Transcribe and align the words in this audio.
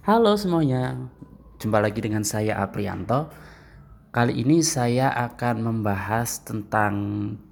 Halo 0.00 0.32
semuanya, 0.32 1.12
jumpa 1.60 1.76
lagi 1.76 2.00
dengan 2.00 2.24
saya 2.24 2.56
Aprianto. 2.64 3.28
Kali 4.08 4.32
ini 4.32 4.64
saya 4.64 5.12
akan 5.12 5.60
membahas 5.60 6.40
tentang 6.40 6.94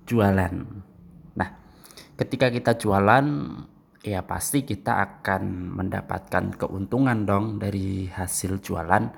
jualan. 0.08 0.56
Nah, 1.36 1.50
ketika 2.16 2.48
kita 2.48 2.80
jualan, 2.80 3.52
ya 4.00 4.24
pasti 4.24 4.64
kita 4.64 4.96
akan 4.96 5.76
mendapatkan 5.76 6.56
keuntungan 6.56 7.28
dong 7.28 7.60
dari 7.60 8.08
hasil 8.08 8.64
jualan, 8.64 9.12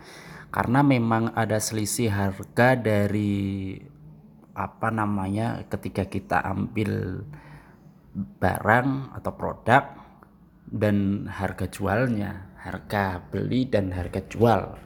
karena 0.50 0.80
memang 0.82 1.30
ada 1.30 1.62
selisih 1.62 2.10
harga 2.10 2.74
dari 2.74 3.78
apa 4.58 4.90
namanya 4.90 5.62
ketika 5.70 6.02
kita 6.10 6.42
ambil 6.50 7.22
barang 8.42 9.14
atau 9.22 9.32
produk 9.38 9.86
dan 10.66 11.30
harga 11.30 11.70
jualnya, 11.70 12.49
harga 12.60 13.24
beli 13.32 13.64
dan 13.68 13.92
harga 13.96 14.20
jual. 14.28 14.76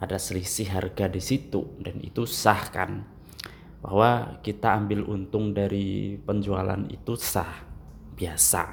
Ada 0.00 0.16
selisih 0.16 0.72
harga 0.72 1.06
di 1.12 1.20
situ 1.20 1.76
dan 1.78 2.00
itu 2.00 2.24
sah 2.24 2.72
kan? 2.72 3.04
Bahwa 3.80 4.40
kita 4.44 4.76
ambil 4.76 5.04
untung 5.08 5.52
dari 5.56 6.16
penjualan 6.20 6.80
itu 6.88 7.16
sah, 7.16 7.64
biasa. 8.16 8.64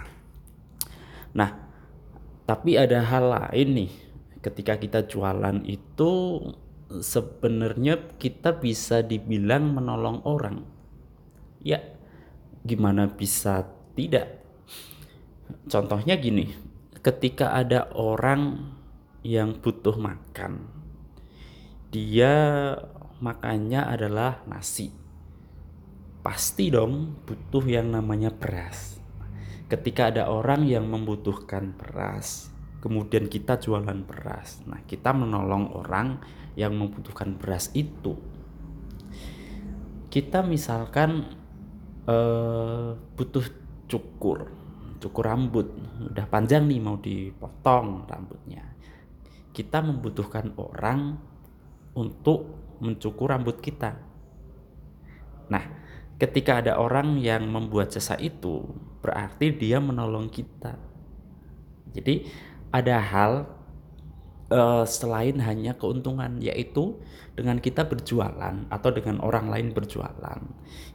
Nah, 1.35 1.51
tapi 2.47 2.79
ada 2.79 3.03
hal 3.03 3.25
lain 3.27 3.69
nih. 3.85 3.91
Ketika 4.39 4.79
kita 4.79 5.03
jualan 5.03 5.67
itu 5.67 6.39
sebenarnya 6.87 8.15
kita 8.15 8.55
bisa 8.55 9.03
dibilang 9.03 9.75
menolong 9.75 10.23
orang. 10.23 10.63
Ya, 11.59 11.83
gimana 12.63 13.11
bisa 13.11 13.67
tidak? 13.99 14.39
Contohnya 15.67 16.15
gini, 16.15 16.66
ketika 17.07 17.55
ada 17.55 17.87
orang 17.95 18.75
yang 19.23 19.55
butuh 19.63 19.95
makan, 19.95 20.67
dia 21.87 22.35
makannya 23.23 23.79
adalah 23.79 24.43
nasi. 24.43 24.91
Pasti 26.19 26.67
dong 26.67 27.23
butuh 27.23 27.63
yang 27.63 27.95
namanya 27.95 28.27
beras. 28.27 28.99
Ketika 29.71 30.11
ada 30.11 30.27
orang 30.27 30.67
yang 30.67 30.91
membutuhkan 30.91 31.79
beras, 31.79 32.51
kemudian 32.83 33.31
kita 33.31 33.55
jualan 33.55 34.03
beras. 34.03 34.59
Nah, 34.67 34.83
kita 34.83 35.15
menolong 35.15 35.79
orang 35.79 36.19
yang 36.59 36.75
membutuhkan 36.75 37.39
beras 37.39 37.71
itu. 37.71 38.19
Kita 40.11 40.43
misalkan 40.43 41.23
eh, 42.03 42.99
butuh 43.15 43.47
cukur 43.87 44.66
cukur 44.99 45.29
rambut. 45.29 45.67
Udah 46.13 46.25
panjang 46.29 46.65
nih 46.65 46.81
mau 46.81 46.97
dipotong 46.97 48.05
rambutnya. 48.05 48.63
Kita 49.53 49.81
membutuhkan 49.81 50.53
orang 50.57 51.17
untuk 51.97 52.45
mencukur 52.77 53.33
rambut 53.33 53.57
kita. 53.57 53.97
Nah 55.49 55.63
ketika 56.17 56.61
ada 56.61 56.77
orang 56.77 57.17
yang 57.21 57.45
membuat 57.49 57.93
jasa 57.93 58.17
itu 58.17 58.65
berarti 59.01 59.53
dia 59.53 59.81
menolong 59.81 60.29
kita. 60.29 60.77
Jadi 61.93 62.29
ada 62.69 63.01
hal 63.01 63.31
uh, 64.51 64.83
selain 64.83 65.39
hanya 65.43 65.75
keuntungan 65.75 66.39
yaitu 66.43 66.99
dengan 67.37 67.61
kita 67.61 67.85
berjualan 67.85 68.65
atau 68.67 68.89
dengan 68.89 69.21
orang 69.21 69.53
lain 69.53 69.69
berjualan 69.71 70.41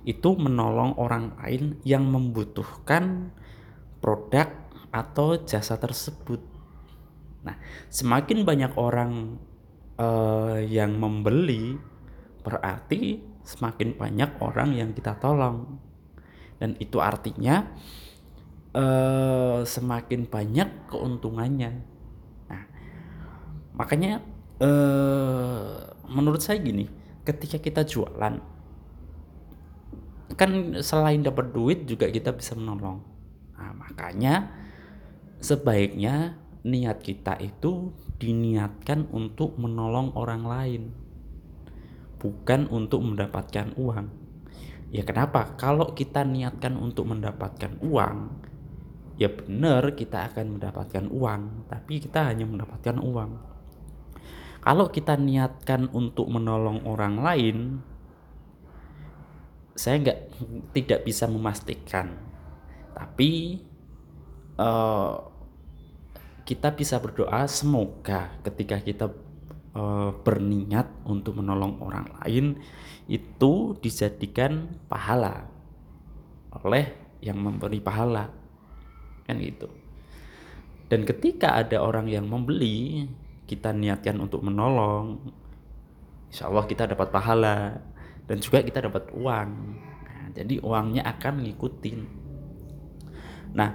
itu 0.03 0.29
menolong 0.35 0.99
orang 0.99 1.39
lain 1.39 1.79
yang 1.87 2.03
membutuhkan 2.09 3.31
produk 4.03 4.51
atau 4.91 5.39
jasa 5.41 5.79
tersebut. 5.79 6.43
Nah, 7.47 7.57
semakin 7.89 8.43
banyak 8.43 8.75
orang 8.75 9.39
uh, 9.97 10.59
yang 10.59 10.99
membeli, 10.99 11.79
berarti 12.43 13.23
semakin 13.47 13.95
banyak 13.95 14.37
orang 14.43 14.75
yang 14.75 14.91
kita 14.93 15.17
tolong, 15.23 15.79
dan 16.59 16.75
itu 16.83 16.99
artinya 16.99 17.73
uh, 18.75 19.63
semakin 19.63 20.27
banyak 20.27 20.91
keuntungannya. 20.91 21.73
Nah, 22.51 22.63
makanya 23.79 24.21
uh, 24.61 25.95
menurut 26.11 26.43
saya 26.43 26.61
gini, 26.61 26.87
ketika 27.27 27.59
kita 27.59 27.83
jualan, 27.87 28.39
kan 30.37 30.51
selain 30.85 31.23
dapat 31.25 31.51
duit 31.51 31.89
juga 31.89 32.09
kita 32.09 32.33
bisa 32.33 32.57
menolong 32.57 33.13
Nah, 33.63 33.71
makanya 33.79 34.51
sebaiknya 35.39 36.35
niat 36.67 36.99
kita 36.99 37.39
itu 37.39 37.95
diniatkan 38.19 39.07
untuk 39.15 39.55
menolong 39.55 40.11
orang 40.19 40.43
lain, 40.43 40.83
bukan 42.19 42.67
untuk 42.67 43.07
mendapatkan 43.07 43.71
uang. 43.79 44.11
Ya 44.91 45.07
kenapa? 45.07 45.55
Kalau 45.55 45.95
kita 45.95 46.27
niatkan 46.27 46.75
untuk 46.75 47.07
mendapatkan 47.15 47.79
uang, 47.87 48.19
ya 49.15 49.31
benar 49.31 49.95
kita 49.95 50.27
akan 50.35 50.59
mendapatkan 50.59 51.07
uang, 51.07 51.71
tapi 51.71 52.03
kita 52.03 52.35
hanya 52.35 52.43
mendapatkan 52.43 52.99
uang. 52.99 53.31
Kalau 54.59 54.91
kita 54.91 55.15
niatkan 55.15 55.87
untuk 55.95 56.27
menolong 56.27 56.83
orang 56.83 57.15
lain, 57.23 57.59
saya 59.79 60.03
nggak 60.03 60.21
tidak 60.75 61.07
bisa 61.07 61.31
memastikan 61.31 62.32
tapi 62.95 63.63
uh, 64.61 65.33
kita 66.43 66.75
bisa 66.75 66.99
berdoa 66.99 67.47
semoga 67.47 68.35
ketika 68.43 68.77
kita 68.83 69.07
uh, 69.77 70.11
berniat 70.21 70.91
untuk 71.09 71.41
menolong 71.41 71.81
orang 71.81 72.07
lain 72.21 72.61
itu 73.09 73.77
dijadikan 73.81 74.79
pahala 74.87 75.49
oleh 76.63 76.93
yang 77.23 77.39
memberi 77.39 77.79
pahala. 77.79 78.29
Kan 79.25 79.39
gitu. 79.41 79.71
Dan 80.91 81.09
ketika 81.09 81.57
ada 81.57 81.81
orang 81.81 82.11
yang 82.11 82.29
membeli 82.29 83.09
kita 83.49 83.73
niatkan 83.73 84.21
untuk 84.21 84.45
menolong 84.45 85.19
insya 86.29 86.49
Allah 86.51 86.67
kita 86.69 86.91
dapat 86.91 87.09
pahala. 87.09 87.81
Dan 88.23 88.39
juga 88.39 88.63
kita 88.63 88.87
dapat 88.87 89.11
uang. 89.13 89.51
Nah, 90.07 90.27
jadi 90.31 90.63
uangnya 90.63 91.03
akan 91.05 91.43
ngikutin 91.43 92.22
Nah, 93.53 93.71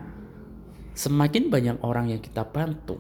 semakin 0.98 1.54
banyak 1.54 1.78
orang 1.86 2.10
yang 2.10 2.22
kita 2.22 2.42
bantu, 2.50 2.98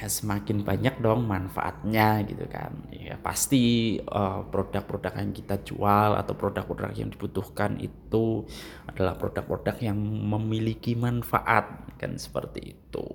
ya 0.00 0.08
semakin 0.08 0.64
banyak 0.64 0.96
dong 1.04 1.28
manfaatnya 1.28 2.24
gitu 2.24 2.48
kan. 2.48 2.72
Ya 2.88 3.20
pasti 3.20 3.96
eh, 4.00 4.40
produk-produk 4.48 5.12
yang 5.20 5.32
kita 5.36 5.60
jual 5.60 6.16
atau 6.16 6.32
produk-produk 6.32 6.96
yang 6.96 7.12
dibutuhkan 7.12 7.76
itu 7.82 8.48
adalah 8.88 9.20
produk-produk 9.20 9.76
yang 9.82 9.98
memiliki 10.00 10.96
manfaat 10.96 11.92
kan 12.00 12.16
seperti 12.16 12.78
itu. 12.78 13.06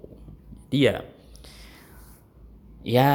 Dia 0.70 1.02
ya, 2.86 3.10
ya 3.10 3.14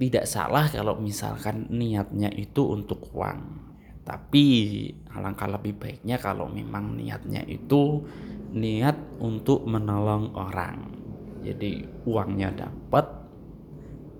tidak 0.00 0.24
salah 0.24 0.64
kalau 0.72 0.96
misalkan 0.96 1.68
niatnya 1.68 2.32
itu 2.32 2.64
untuk 2.64 3.12
uang. 3.12 3.69
Tapi 4.10 4.44
alangkah 5.14 5.46
lebih 5.46 5.78
baiknya 5.78 6.18
kalau 6.18 6.50
memang 6.50 6.98
niatnya 6.98 7.46
itu 7.46 8.02
niat 8.50 8.98
untuk 9.22 9.62
menolong 9.70 10.34
orang. 10.34 10.90
Jadi 11.46 11.86
uangnya 12.10 12.50
dapat, 12.66 13.06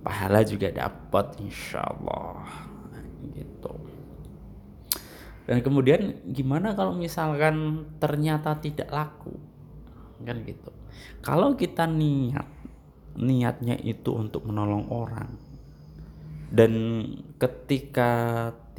pahala 0.06 0.46
juga 0.46 0.70
dapat 0.70 1.42
insya 1.42 1.82
Allah 1.82 2.46
gitu. 3.34 3.74
Dan 5.50 5.58
kemudian 5.58 6.22
gimana 6.30 6.78
kalau 6.78 6.94
misalkan 6.94 7.90
ternyata 7.98 8.54
tidak 8.62 8.94
laku? 8.94 9.34
Kan 10.22 10.46
gitu. 10.46 10.70
Kalau 11.18 11.58
kita 11.58 11.90
niat 11.90 12.46
niatnya 13.18 13.74
itu 13.82 14.14
untuk 14.14 14.46
menolong 14.46 14.86
orang 14.86 15.50
dan 16.50 16.72
ketika 17.38 18.10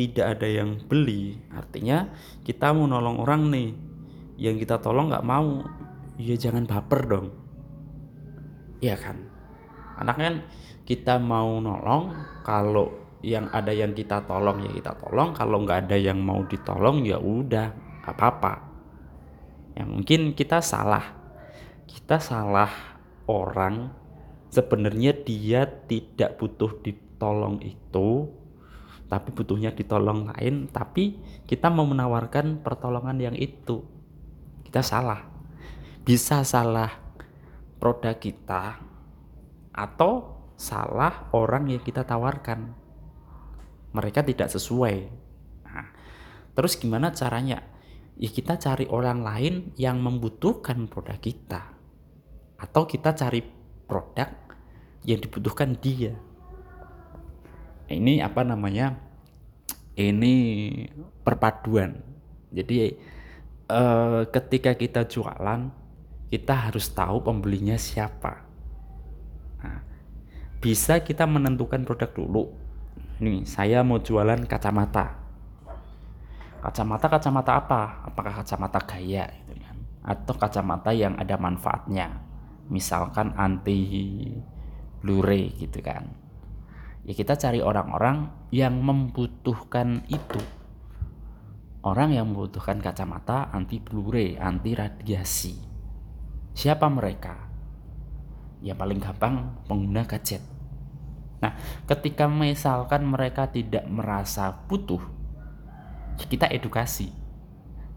tidak 0.01 0.41
ada 0.41 0.47
yang 0.49 0.81
beli. 0.81 1.37
Artinya 1.53 2.09
kita 2.41 2.73
mau 2.73 2.89
nolong 2.89 3.21
orang 3.21 3.53
nih. 3.53 3.69
Yang 4.41 4.65
kita 4.65 4.81
tolong 4.81 5.13
nggak 5.13 5.27
mau. 5.29 5.61
Ya 6.17 6.33
jangan 6.33 6.65
baper 6.65 7.01
dong. 7.05 7.27
Iya 8.81 8.97
kan? 8.97 9.17
Karena 9.93 10.13
kan 10.17 10.33
kita 10.81 11.21
mau 11.21 11.61
nolong 11.61 12.17
kalau 12.41 12.89
yang 13.21 13.45
ada 13.53 13.69
yang 13.69 13.93
kita 13.93 14.25
tolong 14.25 14.65
ya 14.65 14.73
kita 14.73 14.97
tolong. 14.97 15.37
Kalau 15.37 15.61
nggak 15.61 15.85
ada 15.85 15.97
yang 16.01 16.17
mau 16.17 16.41
ditolong 16.49 17.05
ya 17.05 17.21
udah 17.21 17.69
apa-apa. 18.09 18.53
Yang 19.77 19.89
mungkin 19.93 20.21
kita 20.33 20.65
salah. 20.65 21.13
Kita 21.85 22.17
salah 22.17 22.97
orang. 23.29 23.93
Sebenarnya 24.49 25.13
dia 25.13 25.63
tidak 25.63 26.41
butuh 26.41 26.81
ditolong 26.81 27.61
itu 27.61 28.40
tapi 29.11 29.35
butuhnya 29.35 29.75
ditolong 29.75 30.31
lain 30.31 30.71
tapi 30.71 31.19
kita 31.43 31.67
mau 31.67 31.83
menawarkan 31.83 32.63
pertolongan 32.63 33.19
yang 33.19 33.35
itu 33.35 33.83
kita 34.63 34.79
salah 34.79 35.27
bisa 36.07 36.47
salah 36.47 36.89
produk 37.77 38.17
kita 38.17 38.81
atau 39.73 40.41
salah 40.61 41.33
orang 41.33 41.73
yang 41.73 41.81
kita 41.81 42.05
tawarkan. 42.05 42.77
Mereka 43.97 44.21
tidak 44.21 44.53
sesuai. 44.53 45.09
Nah, 45.65 45.89
terus 46.53 46.77
gimana 46.77 47.09
caranya? 47.09 47.65
Ya 48.21 48.29
kita 48.29 48.61
cari 48.61 48.85
orang 48.85 49.25
lain 49.25 49.73
yang 49.81 49.97
membutuhkan 49.97 50.85
produk 50.85 51.17
kita. 51.17 51.73
Atau 52.61 52.85
kita 52.85 53.17
cari 53.17 53.41
produk 53.89 54.29
yang 55.01 55.17
dibutuhkan 55.17 55.73
dia. 55.81 56.13
Ini 57.91 58.23
apa 58.23 58.41
namanya? 58.47 58.95
Ini 59.95 60.35
perpaduan. 61.21 61.99
Jadi 62.51 62.95
eh, 63.67 64.21
ketika 64.31 64.71
kita 64.75 65.07
jualan, 65.07 65.71
kita 66.31 66.53
harus 66.55 66.87
tahu 66.91 67.19
pembelinya 67.23 67.75
siapa. 67.75 68.47
Nah, 69.59 69.79
bisa 70.63 71.03
kita 71.03 71.27
menentukan 71.27 71.83
produk 71.83 72.11
dulu. 72.15 72.43
Nih, 73.21 73.43
saya 73.45 73.83
mau 73.83 73.99
jualan 73.99 74.47
kacamata. 74.47 75.19
Kacamata 76.61 77.05
kacamata 77.09 77.51
apa? 77.57 77.81
Apakah 78.07 78.41
kacamata 78.41 78.79
gaya 78.85 79.27
gitu 79.43 79.53
kan? 79.59 79.77
Atau 80.01 80.33
kacamata 80.39 80.93
yang 80.95 81.17
ada 81.19 81.35
manfaatnya? 81.37 82.21
Misalkan 82.71 83.35
anti 83.35 84.31
blure 85.03 85.51
gitu 85.57 85.81
kan. 85.83 86.07
Ya 87.01 87.17
kita 87.17 87.33
cari 87.33 87.65
orang-orang 87.65 88.29
yang 88.53 88.77
membutuhkan 88.77 90.05
itu. 90.05 90.41
Orang 91.81 92.13
yang 92.13 92.29
membutuhkan 92.29 92.77
kacamata 92.77 93.49
anti 93.49 93.81
blure, 93.81 94.37
anti 94.37 94.77
radiasi. 94.77 95.57
Siapa 96.53 96.85
mereka? 96.93 97.49
Ya 98.61 98.77
paling 98.77 99.01
gampang 99.01 99.65
pengguna 99.65 100.05
gadget. 100.05 100.45
Nah, 101.41 101.57
ketika 101.89 102.29
misalkan 102.29 103.09
mereka 103.09 103.49
tidak 103.49 103.89
merasa 103.89 104.53
butuh, 104.69 105.01
ya 106.21 106.25
kita 106.29 106.45
edukasi 106.53 107.09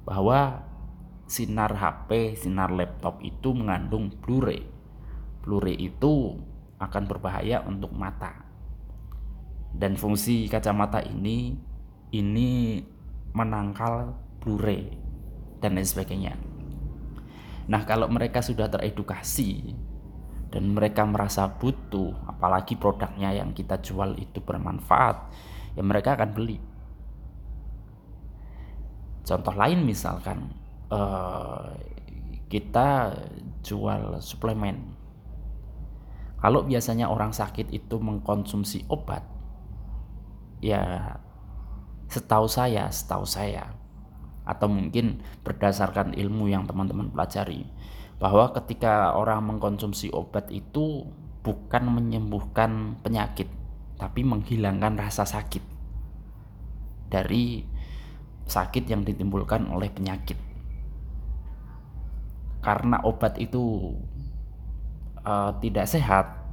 bahwa 0.09 0.65
sinar 1.29 1.77
HP, 1.77 2.41
sinar 2.41 2.73
laptop 2.73 3.21
itu 3.21 3.53
mengandung 3.53 4.09
blure. 4.09 4.65
Blure 5.45 5.77
itu 5.77 6.41
akan 6.81 7.05
berbahaya 7.05 7.61
untuk 7.69 7.93
mata. 7.93 8.44
Dan 9.75 9.99
fungsi 9.99 10.47
kacamata 10.47 11.03
ini 11.03 11.59
ini 12.15 12.79
menangkal 13.35 14.15
blure 14.38 14.94
dan 15.59 15.75
lain 15.75 15.88
sebagainya. 15.88 16.35
Nah, 17.67 17.82
kalau 17.88 18.06
mereka 18.06 18.44
sudah 18.44 18.71
teredukasi 18.71 19.75
dan 20.53 20.71
mereka 20.71 21.03
merasa 21.03 21.50
butuh, 21.50 22.15
apalagi 22.31 22.79
produknya 22.79 23.35
yang 23.35 23.50
kita 23.50 23.82
jual 23.82 24.15
itu 24.21 24.38
bermanfaat, 24.38 25.17
ya 25.75 25.82
mereka 25.82 26.15
akan 26.15 26.31
beli. 26.31 26.59
Contoh 29.25 29.56
lain 29.56 29.82
misalkan 29.82 30.53
uh, 30.93 31.73
kita 32.53 33.17
jual 33.65 34.21
suplemen. 34.21 34.94
Kalau 36.44 36.61
biasanya 36.61 37.09
orang 37.09 37.32
sakit 37.32 37.73
itu 37.73 37.97
mengkonsumsi 37.97 38.85
obat, 38.93 39.25
ya 40.64 41.20
setahu 42.08 42.49
saya, 42.49 42.88
setahu 42.88 43.28
saya, 43.28 43.76
atau 44.49 44.64
mungkin 44.72 45.20
berdasarkan 45.44 46.16
ilmu 46.16 46.49
yang 46.49 46.64
teman-teman 46.64 47.12
pelajari, 47.12 47.69
bahwa 48.16 48.49
ketika 48.56 49.12
orang 49.12 49.44
mengkonsumsi 49.44 50.08
obat 50.16 50.49
itu 50.49 51.05
bukan 51.44 51.84
menyembuhkan 51.93 52.96
penyakit, 53.05 53.52
tapi 54.00 54.25
menghilangkan 54.25 54.96
rasa 54.96 55.28
sakit 55.28 55.61
dari 57.12 57.69
sakit 58.49 58.84
yang 58.88 59.05
ditimbulkan 59.05 59.69
oleh 59.69 59.93
penyakit. 59.93 60.40
Karena 62.64 63.05
obat 63.05 63.37
itu 63.37 63.93
uh, 65.20 65.52
tidak 65.61 65.84
sehat, 65.84 66.44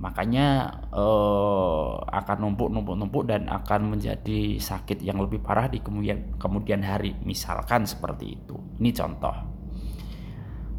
makanya 0.00 0.80
uh, 0.90 2.00
akan 2.08 2.36
numpuk-numpuk-numpuk 2.48 3.28
dan 3.28 3.46
akan 3.50 3.96
menjadi 3.96 4.56
sakit 4.58 5.02
yang 5.04 5.20
lebih 5.20 5.44
parah 5.44 5.68
di 5.68 5.82
kemudian 5.82 6.36
kemudian 6.38 6.80
hari. 6.82 7.18
Misalkan 7.22 7.84
seperti 7.84 8.40
itu. 8.40 8.56
Ini 8.80 8.90
contoh. 8.94 9.36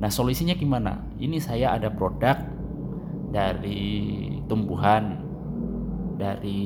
Nah, 0.02 0.10
solusinya 0.12 0.58
gimana? 0.58 1.00
Ini 1.16 1.38
saya 1.40 1.78
ada 1.78 1.88
produk 1.94 2.36
dari 3.34 4.30
tumbuhan 4.46 5.24
dari 6.20 6.62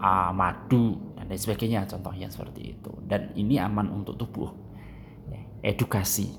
uh, 0.00 0.32
madu 0.32 1.14
dan 1.14 1.28
lain 1.28 1.40
sebagainya 1.40 1.86
contohnya 1.86 2.32
seperti 2.32 2.74
itu 2.74 2.90
dan 3.06 3.30
ini 3.36 3.60
aman 3.60 3.92
untuk 3.92 4.16
tubuh 4.18 4.50
edukasi 5.62 6.34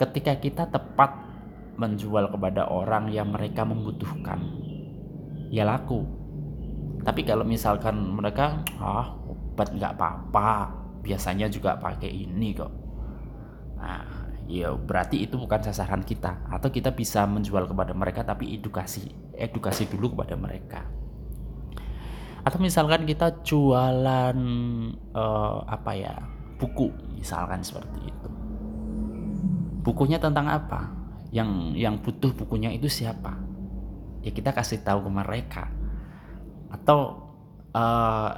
ketika 0.00 0.32
kita 0.40 0.64
tepat 0.66 1.31
menjual 1.78 2.28
kepada 2.28 2.68
orang 2.68 3.08
yang 3.12 3.32
mereka 3.32 3.64
membutuhkan 3.64 4.40
ya 5.48 5.64
laku 5.64 6.04
tapi 7.02 7.26
kalau 7.26 7.42
misalkan 7.42 7.98
mereka 7.98 8.62
ah 8.78 9.12
obat 9.26 9.74
nggak 9.74 9.98
apa-apa 9.98 10.70
biasanya 11.02 11.50
juga 11.50 11.74
pakai 11.80 12.08
ini 12.08 12.54
kok 12.54 12.82
Nah, 13.82 14.06
ya 14.46 14.70
berarti 14.78 15.26
itu 15.26 15.34
bukan 15.34 15.58
sasaran 15.58 16.06
kita 16.06 16.46
atau 16.46 16.70
kita 16.70 16.94
bisa 16.94 17.26
menjual 17.26 17.66
kepada 17.66 17.90
mereka 17.90 18.22
tapi 18.22 18.54
edukasi, 18.54 19.10
edukasi 19.34 19.90
dulu 19.90 20.14
kepada 20.14 20.38
mereka. 20.38 20.86
Atau 22.46 22.62
misalkan 22.62 23.02
kita 23.06 23.42
jualan 23.42 24.38
uh, 25.14 25.58
apa 25.66 25.92
ya? 25.98 26.14
buku 26.62 26.94
misalkan 27.18 27.58
seperti 27.58 28.06
itu. 28.06 28.30
Bukunya 29.82 30.22
tentang 30.22 30.46
apa? 30.46 30.94
Yang 31.32 31.50
yang 31.80 31.94
butuh 32.04 32.36
bukunya 32.36 32.68
itu 32.70 32.86
siapa? 32.92 33.34
Ya 34.20 34.30
kita 34.30 34.52
kasih 34.52 34.84
tahu 34.84 35.08
ke 35.08 35.10
mereka. 35.10 35.64
Atau 36.68 37.32
uh, 37.72 38.32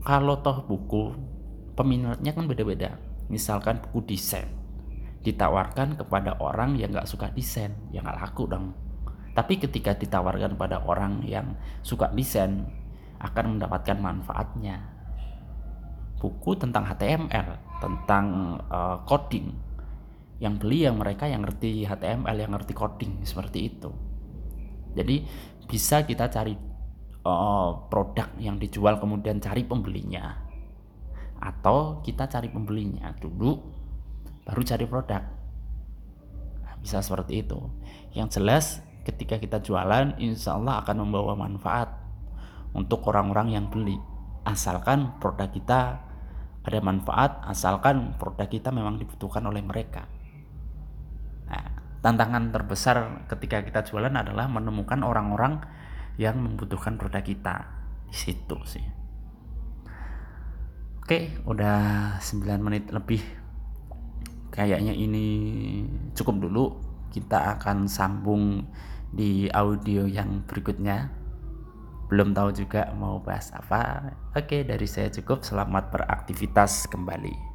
kalau 0.00 0.40
toh 0.40 0.64
buku 0.64 1.12
peminatnya 1.76 2.32
kan 2.32 2.48
beda-beda 2.48 2.96
misalkan 3.28 3.80
buku 3.80 4.16
desain 4.16 4.48
ditawarkan 5.20 6.00
kepada 6.00 6.40
orang 6.40 6.80
yang 6.80 6.92
nggak 6.92 7.08
suka 7.08 7.28
desain 7.36 7.76
yang 7.92 8.04
nggak 8.04 8.20
laku 8.20 8.48
dong 8.48 8.72
tapi 9.36 9.60
ketika 9.60 9.94
ditawarkan 9.94 10.56
pada 10.56 10.80
orang 10.84 11.22
yang 11.28 11.56
suka 11.84 12.08
desain 12.16 12.64
akan 13.20 13.56
mendapatkan 13.56 13.96
manfaatnya 14.00 14.80
buku 16.20 16.56
tentang 16.56 16.84
HTML 16.88 17.48
tentang 17.80 18.56
uh, 18.68 19.00
coding 19.04 19.52
yang 20.40 20.56
beli 20.56 20.88
yang 20.88 20.96
mereka 20.96 21.28
yang 21.28 21.44
ngerti 21.44 21.84
HTML 21.84 22.32
yang 22.32 22.52
ngerti 22.56 22.72
coding 22.72 23.20
seperti 23.28 23.68
itu. 23.68 23.92
Jadi 24.96 25.22
bisa 25.68 26.02
kita 26.02 26.32
cari 26.32 26.56
uh, 27.28 27.70
produk 27.92 28.32
yang 28.40 28.56
dijual 28.56 28.96
kemudian 28.96 29.36
cari 29.38 29.68
pembelinya. 29.68 30.48
Atau 31.40 32.00
kita 32.00 32.24
cari 32.26 32.48
pembelinya 32.48 33.12
dulu 33.20 33.60
baru 34.48 34.60
cari 34.64 34.84
produk. 34.88 35.22
Nah, 36.64 36.74
bisa 36.80 37.04
seperti 37.04 37.44
itu. 37.44 37.60
Yang 38.16 38.40
jelas 38.40 38.64
ketika 39.04 39.36
kita 39.36 39.60
jualan 39.60 40.16
insya 40.16 40.56
Allah 40.56 40.80
akan 40.80 41.04
membawa 41.04 41.36
manfaat 41.36 42.00
untuk 42.72 43.04
orang-orang 43.12 43.60
yang 43.60 43.68
beli. 43.68 44.00
Asalkan 44.48 45.20
produk 45.20 45.52
kita 45.52 45.80
ada 46.60 46.80
manfaat 46.80 47.40
asalkan 47.44 48.16
produk 48.20 48.48
kita 48.48 48.68
memang 48.68 49.00
dibutuhkan 49.00 49.44
oleh 49.48 49.64
mereka 49.64 50.04
tantangan 52.00 52.52
terbesar 52.52 53.28
ketika 53.28 53.60
kita 53.64 53.80
jualan 53.84 54.12
adalah 54.12 54.48
menemukan 54.48 55.04
orang-orang 55.04 55.60
yang 56.16 56.40
membutuhkan 56.40 56.96
produk 56.96 57.24
kita 57.24 57.56
di 58.08 58.16
situ 58.16 58.56
sih 58.64 59.00
Oke, 61.10 61.42
udah 61.42 62.22
9 62.22 62.62
menit 62.62 62.86
lebih. 62.94 63.18
Kayaknya 64.54 64.94
ini 64.94 65.26
cukup 66.14 66.38
dulu. 66.38 66.64
Kita 67.10 67.58
akan 67.58 67.90
sambung 67.90 68.62
di 69.10 69.50
audio 69.50 70.06
yang 70.06 70.46
berikutnya. 70.46 71.10
Belum 72.06 72.30
tahu 72.30 72.54
juga 72.54 72.94
mau 72.94 73.18
bahas 73.18 73.50
apa. 73.50 74.14
Oke, 74.38 74.62
dari 74.62 74.86
saya 74.86 75.10
cukup. 75.10 75.42
Selamat 75.42 75.90
beraktivitas 75.90 76.86
kembali. 76.86 77.49